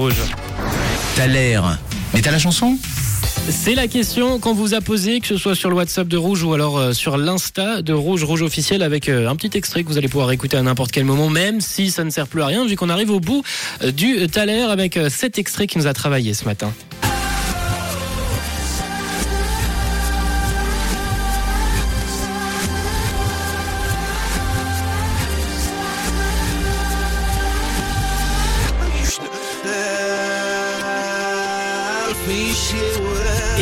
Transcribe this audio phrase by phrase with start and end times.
[0.00, 0.22] Rouge.
[1.14, 1.78] T'as l'air.
[2.14, 2.78] Mais t'as la chanson?
[3.50, 6.42] C'est la question qu'on vous a posée, que ce soit sur le WhatsApp de Rouge
[6.42, 9.88] ou alors euh, sur l'Insta de Rouge, Rouge officiel, avec euh, un petit extrait que
[9.88, 12.46] vous allez pouvoir écouter à n'importe quel moment, même si ça ne sert plus à
[12.46, 13.42] rien, vu qu'on arrive au bout
[13.82, 16.72] euh, du Thaler avec cet extrait qui nous a travaillé ce matin.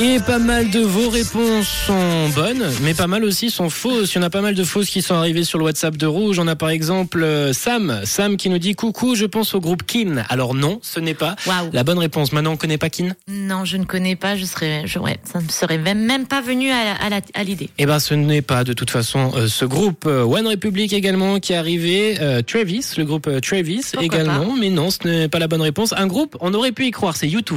[0.00, 4.14] Et pas mal de vos réponses sont bonnes, mais pas mal aussi sont fausses.
[4.14, 6.06] Il y en a pas mal de fausses qui sont arrivées sur le WhatsApp de
[6.06, 6.38] Rouge.
[6.38, 9.82] On a par exemple euh, Sam, Sam qui nous dit coucou, je pense au groupe
[9.84, 10.24] Kin.
[10.28, 11.70] Alors non, ce n'est pas Waouh.
[11.72, 12.32] la bonne réponse.
[12.32, 13.16] Maintenant, on connaît pas Kin?
[13.26, 14.36] Non, je ne connais pas.
[14.36, 17.68] Je serais, je, ouais, ça ne serait même, même pas venu à, l'idée.
[17.78, 21.40] Eh ben, ce n'est pas de toute façon euh, ce groupe euh, One Republic également
[21.40, 22.18] qui est arrivé.
[22.20, 25.92] Euh, Travis, le groupe Travis Pourquoi également, mais non, ce n'est pas la bonne réponse.
[25.96, 27.54] Un groupe, on aurait pu y croire, c'est U2.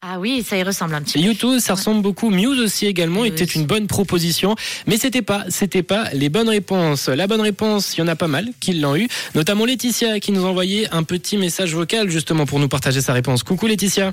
[0.00, 1.24] Ah oui, ça y ressemble un petit peu.
[1.24, 2.30] YouTube, ça ressemble beaucoup.
[2.30, 4.54] Muse aussi également Oui, était une bonne proposition,
[4.86, 7.08] mais c'était pas, c'était pas les bonnes réponses.
[7.08, 10.30] La bonne réponse, il y en a pas mal qui l'ont eu, notamment Laetitia qui
[10.30, 13.42] nous a envoyé un petit message vocal justement pour nous partager sa réponse.
[13.42, 14.12] Coucou Laetitia.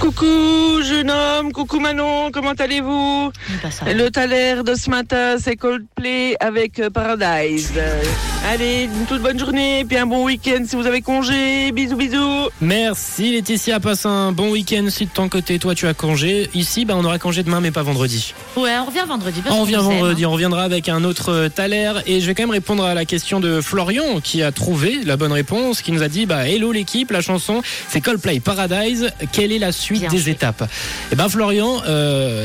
[0.00, 3.32] Coucou jeune homme, coucou Manon, comment allez-vous?
[3.62, 3.90] Pas ça.
[3.90, 7.72] Le Thaler de ce matin, c'est Coldplay avec euh, Paradise.
[8.44, 11.72] Euh, allez, une toute bonne journée, puis un bon week-end si vous avez congé.
[11.72, 12.48] Bisous, bisous.
[12.60, 16.48] Merci Laetitia, passe un bon week-end si de ton côté toi tu as congé.
[16.54, 18.34] Ici, bah, on aura congé demain mais pas vendredi.
[18.56, 19.40] Ouais, on revient vendredi.
[19.42, 20.28] parce On revient aime, vendredi, hein.
[20.28, 23.04] on reviendra avec un autre euh, Thaler et je vais quand même répondre à la
[23.04, 26.72] question de Florian qui a trouvé la bonne réponse, qui nous a dit bah hello
[26.72, 29.10] l'équipe, la chanson c'est Coldplay Paradise.
[29.32, 30.64] Quelle est la suite Bien des étapes?
[31.12, 31.82] Eh ben Florian,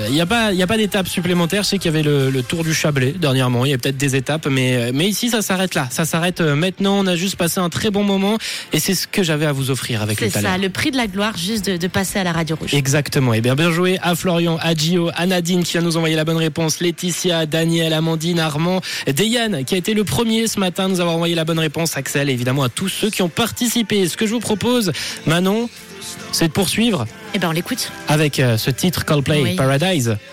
[0.08, 1.64] il n'y a pas il y a pas d'étape supplémentaire.
[1.64, 3.98] Je sais qu'il y avait le, le Tour du Chablais dernièrement, il y a peut-être
[3.98, 6.98] des étapes, mais mais ici ça s'arrête là, ça s'arrête euh, maintenant.
[7.00, 8.38] On a juste passé un très bon moment
[8.72, 10.48] et c'est ce que j'avais à vous offrir avec le C'est Thaler.
[10.48, 12.74] ça, le prix de la gloire, juste de, de passer à la radio rouge.
[12.74, 13.34] Exactement.
[13.34, 16.26] Et bien, bien joué à Florian, à Gio, à Nadine qui vient nous envoyer la
[16.26, 20.88] bonne réponse, Laetitia, Daniel, Amandine, Armand, Deyane qui a été le premier ce matin à
[20.88, 24.08] nous avoir envoyé la bonne réponse, Axel et évidemment à tous ceux qui ont participé.
[24.08, 24.92] Ce que je vous propose,
[25.26, 25.70] Manon,
[26.32, 27.92] c'est de poursuivre Eh ben, on l'écoute.
[28.08, 29.56] avec euh, ce titre Coldplay Oui.
[29.56, 30.18] Paradise.